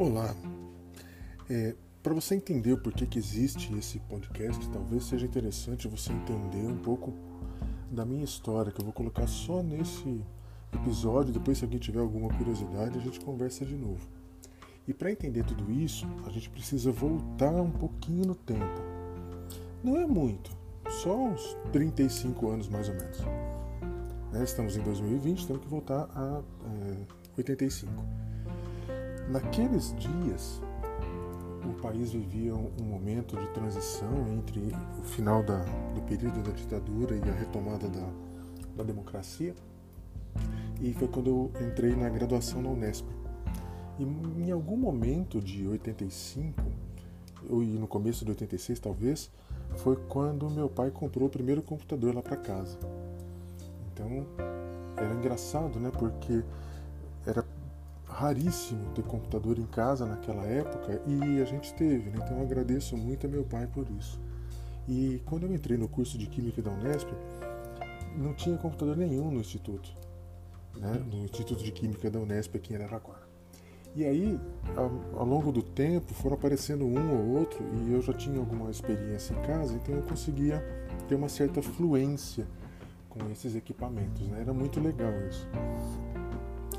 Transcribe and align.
Olá. 0.00 0.34
É, 1.50 1.74
Para 2.02 2.14
você 2.14 2.34
entender 2.34 2.72
o 2.72 2.78
porquê 2.78 3.04
que 3.04 3.18
existe 3.18 3.70
esse 3.76 3.98
podcast, 3.98 4.66
talvez 4.70 5.04
seja 5.04 5.26
interessante 5.26 5.86
você 5.88 6.10
entender 6.10 6.66
um 6.66 6.78
pouco 6.78 7.12
da 7.90 8.02
minha 8.06 8.24
história, 8.24 8.72
que 8.72 8.80
eu 8.80 8.84
vou 8.86 8.94
colocar 8.94 9.26
só 9.26 9.62
nesse 9.62 10.24
episódio. 10.72 11.34
Depois, 11.34 11.58
se 11.58 11.64
alguém 11.64 11.78
tiver 11.78 12.00
alguma 12.00 12.34
curiosidade, 12.34 12.98
a 12.98 13.02
gente 13.02 13.20
conversa 13.20 13.66
de 13.66 13.76
novo. 13.76 14.08
E 14.88 14.94
para 14.94 15.12
entender 15.12 15.44
tudo 15.44 15.70
isso, 15.70 16.06
a 16.24 16.30
gente 16.30 16.48
precisa 16.48 16.90
voltar 16.90 17.52
um 17.52 17.70
pouquinho 17.70 18.24
no 18.24 18.34
tempo. 18.34 18.80
Não 19.84 19.98
é 19.98 20.06
muito, 20.06 20.50
só 20.88 21.14
uns 21.14 21.58
35 21.72 22.48
anos 22.48 22.70
mais 22.70 22.88
ou 22.88 22.94
menos. 22.94 23.18
Né? 24.32 24.44
Estamos 24.44 24.78
em 24.78 24.80
2020, 24.80 25.46
temos 25.46 25.62
que 25.62 25.68
voltar 25.68 26.08
a 26.14 26.42
é, 26.64 27.06
85. 27.36 28.29
Naqueles 29.30 29.94
dias, 29.96 30.60
o 31.64 31.80
país 31.80 32.10
vivia 32.10 32.52
um 32.52 32.82
momento 32.82 33.36
de 33.36 33.46
transição 33.50 34.26
entre 34.26 34.72
o 34.98 35.04
final 35.04 35.40
da, 35.44 35.58
do 35.94 36.02
período 36.02 36.42
da 36.42 36.50
ditadura 36.50 37.14
e 37.14 37.22
a 37.30 37.32
retomada 37.32 37.88
da, 37.88 38.08
da 38.76 38.82
democracia. 38.82 39.54
E 40.80 40.92
foi 40.94 41.06
quando 41.06 41.28
eu 41.28 41.52
entrei 41.64 41.94
na 41.94 42.08
graduação 42.08 42.60
na 42.60 42.70
Unesp. 42.70 43.06
E 44.00 44.02
em 44.02 44.50
algum 44.50 44.76
momento 44.76 45.40
de 45.40 45.64
85, 45.68 46.60
ou 47.48 47.60
no 47.60 47.86
começo 47.86 48.24
de 48.24 48.32
86 48.32 48.80
talvez, 48.80 49.30
foi 49.76 49.94
quando 50.08 50.50
meu 50.50 50.68
pai 50.68 50.90
comprou 50.90 51.28
o 51.28 51.30
primeiro 51.30 51.62
computador 51.62 52.16
lá 52.16 52.22
para 52.22 52.36
casa. 52.36 52.76
Então 53.92 54.26
era 54.96 55.14
engraçado, 55.14 55.78
né? 55.78 55.92
Porque 55.96 56.42
era 57.24 57.44
raríssimo 58.20 58.92
ter 58.94 59.02
computador 59.02 59.58
em 59.58 59.64
casa 59.64 60.04
naquela 60.04 60.44
época 60.44 61.00
e 61.06 61.40
a 61.40 61.44
gente 61.46 61.72
teve, 61.72 62.10
né? 62.10 62.18
então 62.22 62.36
eu 62.36 62.42
agradeço 62.42 62.94
muito 62.94 63.26
a 63.26 63.30
meu 63.30 63.44
pai 63.44 63.66
por 63.66 63.86
isso. 63.98 64.20
E 64.86 65.22
quando 65.24 65.44
eu 65.44 65.54
entrei 65.54 65.78
no 65.78 65.88
curso 65.88 66.18
de 66.18 66.26
Química 66.26 66.60
da 66.60 66.70
Unesp, 66.70 67.08
não 68.18 68.34
tinha 68.34 68.58
computador 68.58 68.94
nenhum 68.94 69.30
no 69.30 69.40
instituto, 69.40 69.90
né? 70.76 71.02
no 71.10 71.24
Instituto 71.24 71.64
de 71.64 71.72
Química 71.72 72.10
da 72.10 72.18
Unesp 72.18 72.54
aqui 72.56 72.74
em 72.74 72.76
Araraquara. 72.76 73.30
E 73.96 74.04
aí, 74.04 74.38
ao, 75.16 75.24
longo 75.24 75.50
do 75.50 75.62
tempo, 75.62 76.12
foram 76.12 76.36
aparecendo 76.36 76.84
um 76.84 77.12
ou 77.12 77.38
outro 77.40 77.64
e 77.74 77.92
eu 77.92 78.02
já 78.02 78.12
tinha 78.12 78.38
alguma 78.38 78.70
experiência 78.70 79.32
em 79.32 79.42
casa, 79.42 79.72
então 79.72 79.94
eu 79.94 80.02
conseguia 80.02 80.62
ter 81.08 81.14
uma 81.14 81.28
certa 81.28 81.62
fluência 81.62 82.46
com 83.08 83.30
esses 83.30 83.56
equipamentos. 83.56 84.28
Né? 84.28 84.42
Era 84.42 84.52
muito 84.52 84.78
legal 84.78 85.10
isso. 85.28 85.48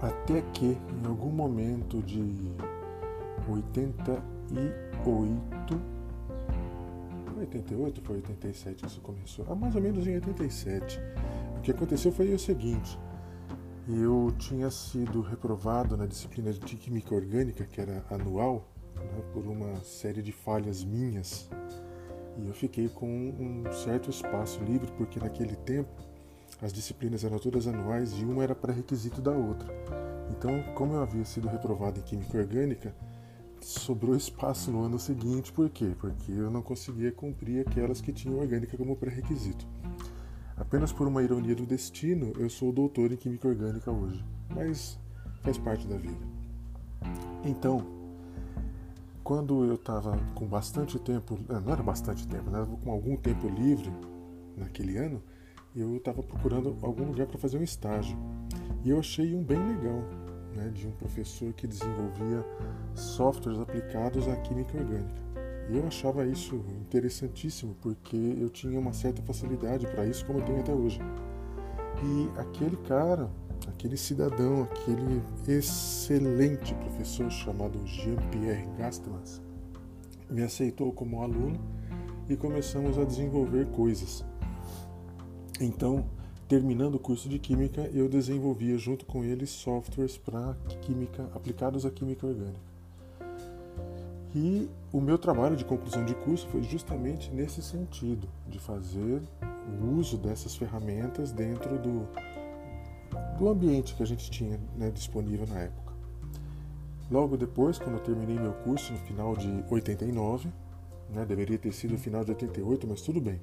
Até 0.00 0.42
que, 0.52 0.76
em 1.02 1.06
algum 1.06 1.30
momento 1.30 2.02
de 2.02 2.52
88, 3.48 5.80
88 7.38 8.02
foi 8.02 8.16
87 8.16 8.82
que 8.82 8.86
isso 8.86 9.00
começou? 9.00 9.46
Ah, 9.48 9.54
mais 9.54 9.74
ou 9.74 9.80
menos 9.80 10.06
em 10.06 10.14
87. 10.14 11.00
O 11.58 11.60
que 11.60 11.70
aconteceu 11.70 12.12
foi 12.12 12.32
o 12.34 12.38
seguinte: 12.38 12.98
eu 13.88 14.32
tinha 14.38 14.70
sido 14.70 15.20
reprovado 15.20 15.96
na 15.96 16.06
disciplina 16.06 16.52
de 16.52 16.76
Química 16.76 17.14
Orgânica, 17.14 17.64
que 17.64 17.80
era 17.80 18.04
anual, 18.10 18.68
né, 18.96 19.22
por 19.32 19.46
uma 19.46 19.76
série 19.76 20.22
de 20.22 20.32
falhas 20.32 20.84
minhas. 20.84 21.48
E 22.36 22.46
eu 22.46 22.52
fiquei 22.52 22.88
com 22.88 23.08
um 23.08 23.64
certo 23.72 24.10
espaço 24.10 24.62
livre, 24.62 24.90
porque 24.96 25.18
naquele 25.18 25.56
tempo 25.56 25.90
as 26.60 26.72
disciplinas 26.72 27.24
eram 27.24 27.38
todas 27.38 27.66
anuais 27.66 28.12
e 28.12 28.24
uma 28.24 28.42
era 28.42 28.54
pré-requisito 28.54 29.20
da 29.20 29.30
outra. 29.30 29.72
Então, 30.30 30.62
como 30.74 30.94
eu 30.94 31.02
havia 31.02 31.24
sido 31.24 31.48
reprovado 31.48 32.00
em 32.00 32.02
Química 32.02 32.38
Orgânica, 32.38 32.94
sobrou 33.60 34.16
espaço 34.16 34.70
no 34.70 34.82
ano 34.84 34.98
seguinte. 34.98 35.52
Por 35.52 35.68
quê? 35.68 35.94
Porque 35.98 36.32
eu 36.32 36.50
não 36.50 36.62
conseguia 36.62 37.12
cumprir 37.12 37.66
aquelas 37.66 38.00
que 38.00 38.12
tinham 38.12 38.38
orgânica 38.38 38.76
como 38.76 38.96
pré-requisito. 38.96 39.66
Apenas 40.56 40.92
por 40.92 41.06
uma 41.06 41.22
ironia 41.22 41.54
do 41.54 41.66
destino, 41.66 42.32
eu 42.38 42.48
sou 42.48 42.72
doutor 42.72 43.12
em 43.12 43.16
Química 43.16 43.48
Orgânica 43.48 43.90
hoje, 43.90 44.24
mas 44.54 44.98
faz 45.42 45.58
parte 45.58 45.86
da 45.86 45.96
vida. 45.96 46.26
Então, 47.44 47.86
quando 49.22 49.64
eu 49.64 49.74
estava 49.74 50.16
com 50.34 50.46
bastante 50.46 50.98
tempo, 50.98 51.38
eh, 51.48 51.60
não 51.60 51.72
era 51.72 51.82
bastante 51.82 52.26
tempo, 52.26 52.50
né? 52.50 52.66
com 52.82 52.90
algum 52.90 53.16
tempo 53.16 53.48
livre 53.48 53.92
naquele 54.56 54.96
ano, 54.96 55.22
eu 55.80 55.96
estava 55.96 56.22
procurando 56.22 56.76
algum 56.80 57.04
lugar 57.04 57.26
para 57.26 57.38
fazer 57.38 57.58
um 57.58 57.62
estágio. 57.62 58.16
E 58.82 58.90
eu 58.90 58.98
achei 58.98 59.34
um 59.34 59.42
bem 59.42 59.58
legal, 59.58 60.02
né, 60.54 60.70
de 60.72 60.86
um 60.86 60.92
professor 60.92 61.52
que 61.52 61.66
desenvolvia 61.66 62.44
softwares 62.94 63.60
aplicados 63.60 64.26
à 64.26 64.36
química 64.36 64.78
orgânica. 64.78 65.26
E 65.68 65.76
eu 65.76 65.86
achava 65.86 66.24
isso 66.24 66.64
interessantíssimo, 66.80 67.76
porque 67.82 68.16
eu 68.16 68.48
tinha 68.48 68.78
uma 68.78 68.92
certa 68.92 69.20
facilidade 69.22 69.86
para 69.88 70.06
isso, 70.06 70.24
como 70.24 70.38
eu 70.38 70.44
tenho 70.44 70.60
até 70.60 70.72
hoje. 70.72 71.00
E 72.02 72.40
aquele 72.40 72.76
cara, 72.76 73.28
aquele 73.66 73.96
cidadão, 73.96 74.62
aquele 74.62 75.22
excelente 75.48 76.74
professor 76.74 77.30
chamado 77.30 77.84
Jean-Pierre 77.84 78.68
Gastelans, 78.78 79.42
me 80.30 80.42
aceitou 80.42 80.92
como 80.92 81.22
aluno 81.22 81.58
e 82.28 82.36
começamos 82.36 82.98
a 82.98 83.04
desenvolver 83.04 83.66
coisas. 83.66 84.24
Então, 85.60 86.04
terminando 86.46 86.96
o 86.96 86.98
curso 86.98 87.28
de 87.28 87.38
química, 87.38 87.90
eu 87.94 88.08
desenvolvia 88.08 88.76
junto 88.76 89.06
com 89.06 89.24
ele 89.24 89.46
softwares 89.46 90.18
para 90.18 90.54
química 90.82 91.28
aplicados 91.34 91.86
à 91.86 91.90
química 91.90 92.26
orgânica. 92.26 92.76
E 94.34 94.68
o 94.92 95.00
meu 95.00 95.16
trabalho 95.16 95.56
de 95.56 95.64
conclusão 95.64 96.04
de 96.04 96.14
curso 96.14 96.46
foi 96.48 96.62
justamente 96.62 97.30
nesse 97.30 97.62
sentido, 97.62 98.28
de 98.46 98.58
fazer 98.58 99.22
o 99.80 99.98
uso 99.98 100.18
dessas 100.18 100.54
ferramentas 100.54 101.32
dentro 101.32 101.78
do, 101.78 102.06
do 103.38 103.48
ambiente 103.48 103.94
que 103.94 104.02
a 104.02 104.06
gente 104.06 104.30
tinha 104.30 104.60
né, 104.76 104.90
disponível 104.90 105.46
na 105.46 105.60
época. 105.60 105.94
Logo 107.10 107.36
depois, 107.36 107.78
quando 107.78 107.94
eu 107.94 108.02
terminei 108.02 108.38
meu 108.38 108.52
curso 108.52 108.92
no 108.92 108.98
final 108.98 109.34
de 109.34 109.64
89, 109.70 110.50
né, 111.08 111.24
deveria 111.24 111.56
ter 111.56 111.72
sido 111.72 111.92
no 111.92 111.98
final 111.98 112.22
de 112.22 112.32
88, 112.32 112.86
mas 112.86 113.00
tudo 113.00 113.22
bem. 113.22 113.40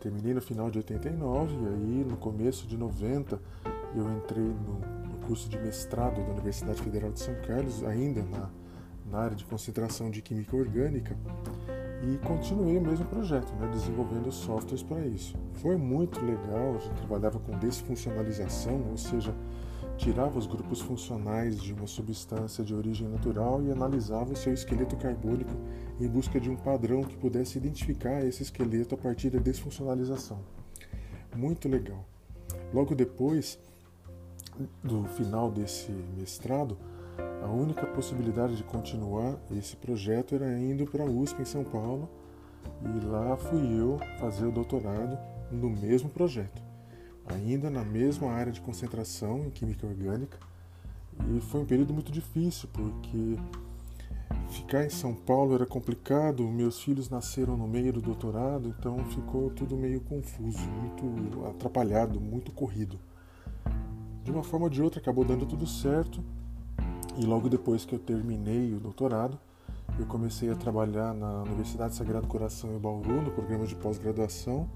Terminei 0.00 0.32
no 0.32 0.40
final 0.40 0.70
de 0.70 0.78
89 0.78 1.54
e 1.54 1.66
aí 1.68 2.04
no 2.08 2.16
começo 2.16 2.66
de 2.66 2.76
90 2.76 3.38
eu 3.94 4.10
entrei 4.16 4.42
no, 4.42 4.80
no 5.06 5.26
curso 5.26 5.48
de 5.48 5.58
mestrado 5.58 6.24
da 6.24 6.32
Universidade 6.32 6.80
Federal 6.80 7.12
de 7.12 7.20
São 7.20 7.34
Carlos, 7.46 7.84
ainda 7.84 8.22
na, 8.22 8.50
na 9.10 9.18
área 9.18 9.36
de 9.36 9.44
concentração 9.44 10.10
de 10.10 10.22
química 10.22 10.56
orgânica 10.56 11.16
e 12.02 12.16
continuei 12.26 12.78
o 12.78 12.80
mesmo 12.80 13.04
projeto, 13.04 13.52
né, 13.56 13.68
desenvolvendo 13.70 14.32
softwares 14.32 14.82
para 14.82 15.04
isso. 15.06 15.36
Foi 15.54 15.76
muito 15.76 16.24
legal, 16.24 16.76
a 16.76 16.78
gente 16.78 16.94
trabalhava 16.94 17.38
com 17.38 17.58
desfuncionalização, 17.58 18.82
ou 18.90 18.96
seja, 18.96 19.34
tirava 20.00 20.38
os 20.38 20.46
grupos 20.46 20.80
funcionais 20.80 21.60
de 21.60 21.74
uma 21.74 21.86
substância 21.86 22.64
de 22.64 22.74
origem 22.74 23.06
natural 23.06 23.62
e 23.62 23.70
analisava 23.70 24.32
o 24.32 24.36
seu 24.36 24.54
esqueleto 24.54 24.96
carbônico 24.96 25.52
em 26.00 26.08
busca 26.08 26.40
de 26.40 26.48
um 26.48 26.56
padrão 26.56 27.02
que 27.02 27.18
pudesse 27.18 27.58
identificar 27.58 28.24
esse 28.24 28.42
esqueleto 28.42 28.94
a 28.94 28.98
partir 28.98 29.28
da 29.28 29.38
desfuncionalização. 29.38 30.38
Muito 31.36 31.68
legal. 31.68 32.02
Logo 32.72 32.94
depois 32.94 33.58
do 34.82 35.04
final 35.04 35.50
desse 35.50 35.92
mestrado, 36.16 36.78
a 37.42 37.48
única 37.48 37.86
possibilidade 37.86 38.56
de 38.56 38.64
continuar 38.64 39.38
esse 39.50 39.76
projeto 39.76 40.34
era 40.34 40.58
indo 40.58 40.86
para 40.86 41.04
a 41.04 41.06
USP 41.06 41.42
em 41.42 41.44
São 41.44 41.62
Paulo 41.62 42.08
e 42.82 43.04
lá 43.04 43.36
fui 43.36 43.78
eu 43.78 43.98
fazer 44.18 44.46
o 44.46 44.52
doutorado 44.52 45.18
no 45.52 45.68
mesmo 45.68 46.08
projeto 46.08 46.69
ainda 47.34 47.70
na 47.70 47.84
mesma 47.84 48.30
área 48.32 48.52
de 48.52 48.60
concentração 48.60 49.46
em 49.46 49.50
química 49.50 49.86
orgânica. 49.86 50.38
E 51.28 51.40
foi 51.40 51.60
um 51.60 51.66
período 51.66 51.92
muito 51.92 52.10
difícil, 52.10 52.68
porque 52.72 53.36
ficar 54.48 54.84
em 54.84 54.90
São 54.90 55.14
Paulo 55.14 55.54
era 55.54 55.66
complicado, 55.66 56.46
meus 56.48 56.80
filhos 56.80 57.10
nasceram 57.10 57.56
no 57.56 57.68
meio 57.68 57.92
do 57.92 58.00
doutorado, 58.00 58.68
então 58.68 58.98
ficou 59.06 59.50
tudo 59.50 59.76
meio 59.76 60.00
confuso, 60.00 60.60
muito 60.60 61.46
atrapalhado, 61.46 62.20
muito 62.20 62.52
corrido. 62.52 62.98
De 64.24 64.30
uma 64.30 64.42
forma 64.42 64.66
ou 64.66 64.70
de 64.70 64.82
outra 64.82 65.00
acabou 65.00 65.24
dando 65.24 65.46
tudo 65.46 65.66
certo, 65.66 66.22
e 67.16 67.24
logo 67.24 67.48
depois 67.48 67.84
que 67.84 67.94
eu 67.94 67.98
terminei 67.98 68.72
o 68.74 68.80
doutorado, 68.80 69.38
eu 69.98 70.06
comecei 70.06 70.50
a 70.50 70.54
trabalhar 70.54 71.12
na 71.12 71.42
Universidade 71.42 71.94
Sagrado 71.94 72.26
Coração 72.26 72.74
em 72.74 72.78
Bauru, 72.78 73.20
no 73.20 73.30
programa 73.30 73.66
de 73.66 73.74
pós-graduação, 73.74 74.68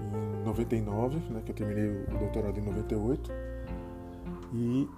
em 0.00 0.44
99, 0.44 1.18
né, 1.30 1.42
que 1.44 1.50
eu 1.50 1.54
terminei 1.54 1.88
o 1.88 2.18
doutorado 2.18 2.58
em 2.58 2.62
98. 2.62 3.30
E 4.52 4.88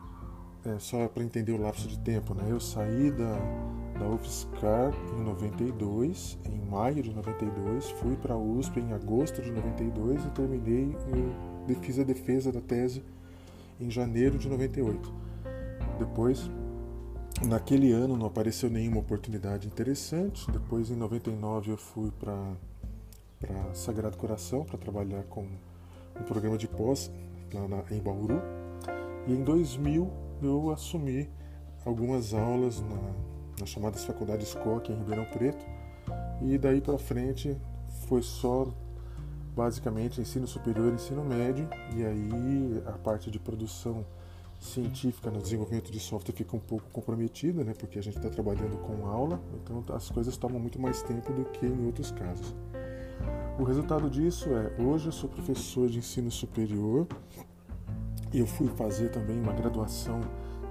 é, 0.65 0.79
só 0.79 1.09
para 1.09 1.23
entender 1.23 1.53
o 1.53 1.61
lapso 1.61 1.89
de 1.89 1.99
tempo, 1.99 2.35
né, 2.35 2.47
eu 2.49 2.61
saí 2.61 3.11
da, 3.11 3.39
da 3.99 4.09
UFSCar 4.09 4.93
em 5.19 5.23
92, 5.23 6.39
em 6.47 6.71
maio 6.71 7.03
de 7.03 7.13
92, 7.13 7.91
fui 7.91 8.17
para 8.17 8.35
a 8.35 8.39
USP 8.39 8.81
em 8.81 8.93
agosto 8.93 9.43
de 9.43 9.51
92 9.51 10.25
e 10.25 10.31
terminei, 10.31 10.97
eu 11.69 11.77
fiz 11.77 11.99
a 11.99 12.05
defesa 12.05 12.51
da 12.51 12.61
tese 12.61 13.03
em 13.81 13.91
janeiro 13.91 14.39
de 14.39 14.49
98. 14.49 15.13
Depois 15.99 16.51
naquele 17.47 17.93
ano 17.93 18.17
não 18.17 18.27
apareceu 18.27 18.71
nenhuma 18.71 19.01
oportunidade 19.01 19.67
interessante. 19.67 20.51
Depois, 20.51 20.91
em 20.91 20.97
99, 20.97 21.73
eu 21.73 21.77
fui 21.77 22.11
para 23.43 23.75
Sagrado 23.75 24.17
Coração 24.17 24.65
para 24.65 24.79
trabalhar 24.79 25.25
com 25.25 25.43
um 25.43 26.23
programa 26.25 26.57
de 26.57 26.69
pós 26.69 27.11
lá 27.53 27.67
na, 27.67 27.83
em 27.91 28.01
Bauru. 28.01 28.41
E 29.27 29.33
em 29.33 29.43
2000 29.43 30.11
eu 30.41 30.71
assumi 30.71 31.29
algumas 31.85 32.33
aulas 32.33 32.81
na, 32.81 33.15
nas 33.59 33.69
chamadas 33.69 34.05
faculdades 34.05 34.55
COC 34.55 34.93
em 34.93 34.97
Ribeirão 34.97 35.25
Preto. 35.27 35.65
E 36.41 36.57
daí 36.57 36.81
para 36.81 36.99
frente 36.99 37.57
foi 38.09 38.23
só 38.23 38.73
basicamente 39.57 40.21
ensino 40.21 40.47
superior 40.47 40.93
e 40.93 40.95
ensino 40.95 41.25
médio. 41.25 41.69
E 41.97 42.05
aí 42.05 42.83
a 42.87 42.93
parte 42.93 43.31
de 43.31 43.39
produção 43.39 44.07
científica 44.61 45.29
no 45.29 45.43
desenvolvimento 45.43 45.91
de 45.91 45.99
software 45.99 46.35
fica 46.35 46.57
um 46.57 46.61
pouco 46.61 46.89
comprometida, 46.93 47.65
né, 47.65 47.75
porque 47.77 47.99
a 47.99 48.03
gente 48.03 48.17
está 48.17 48.31
trabalhando 48.31 48.79
com 48.79 49.07
aula, 49.07 49.41
então 49.61 49.83
as 49.93 50.09
coisas 50.09 50.37
tomam 50.37 50.61
muito 50.61 50.81
mais 50.81 51.03
tempo 51.03 51.33
do 51.33 51.45
que 51.47 51.67
em 51.67 51.85
outros 51.85 52.13
casos. 52.13 52.55
O 53.59 53.65
resultado 53.65 54.09
disso 54.09 54.49
é, 54.51 54.73
hoje 54.83 55.07
eu 55.07 55.13
sou 55.13 55.29
professor 55.29 55.89
de 55.89 55.99
ensino 55.99 56.31
superior 56.31 57.07
e 58.33 58.39
eu 58.39 58.47
fui 58.47 58.69
fazer 58.69 59.11
também 59.11 59.39
uma 59.39 59.53
graduação 59.53 60.21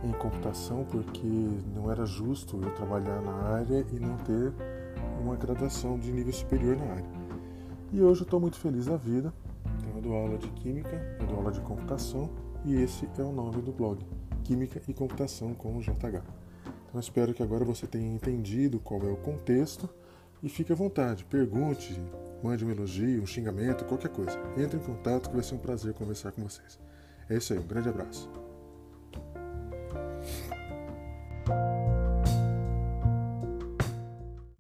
em 0.04 0.12
computação 0.14 0.84
porque 0.86 1.28
não 1.76 1.92
era 1.92 2.06
justo 2.06 2.60
eu 2.62 2.74
trabalhar 2.74 3.22
na 3.22 3.34
área 3.34 3.86
e 3.92 4.00
não 4.00 4.18
ter 4.18 4.52
uma 5.22 5.36
graduação 5.36 6.00
de 6.00 6.12
nível 6.12 6.34
superior 6.34 6.76
na 6.76 6.86
área. 6.86 7.10
E 7.94 8.02
hoje 8.02 8.22
eu 8.22 8.26
estou 8.26 8.40
muito 8.40 8.58
feliz 8.58 8.86
da 8.86 8.98
vida. 8.98 9.34
Eu 9.96 10.02
dou 10.02 10.16
aula 10.16 10.38
de 10.38 10.48
química, 10.50 10.96
eu 11.20 11.28
dou 11.28 11.38
aula 11.38 11.52
de 11.52 11.62
computação 11.62 12.30
e 12.66 12.76
esse 12.76 13.08
é 13.18 13.22
o 13.22 13.32
nome 13.32 13.62
do 13.62 13.72
blog, 13.72 14.04
Química 14.44 14.82
e 14.88 14.94
Computação 14.94 15.54
com 15.54 15.78
o 15.78 15.82
JH. 15.82 16.24
Então 16.88 17.00
espero 17.00 17.34
que 17.34 17.44
agora 17.44 17.64
você 17.64 17.88
tenha 17.88 18.12
entendido 18.12 18.80
qual 18.80 19.02
é 19.04 19.12
o 19.12 19.18
contexto 19.18 19.90
e 20.42 20.50
fique 20.50 20.72
à 20.72 20.76
vontade, 20.76 21.26
pergunte, 21.26 22.02
mande 22.44 22.66
um 22.66 22.72
elogio, 22.72 23.22
um 23.22 23.28
xingamento, 23.28 23.86
qualquer 23.86 24.10
coisa. 24.10 24.40
Entre 24.58 24.78
em 24.78 24.82
contato 24.82 25.30
que 25.30 25.36
vai 25.36 25.44
ser 25.44 25.56
um 25.56 25.60
prazer 25.60 25.94
conversar 25.94 26.32
com 26.32 26.44
vocês. 26.44 26.80
É 27.30 27.36
isso 27.38 27.54
aí, 27.54 27.60
um 27.60 27.68
grande 27.68 27.90
abraço. 27.90 28.41